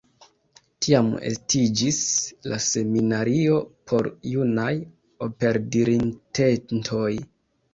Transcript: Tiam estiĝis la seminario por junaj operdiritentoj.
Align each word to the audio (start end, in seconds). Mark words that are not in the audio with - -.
Tiam 0.85 1.09
estiĝis 1.31 1.99
la 2.53 2.59
seminario 2.69 3.59
por 3.91 4.09
junaj 4.33 4.73
operdiritentoj. 5.29 7.09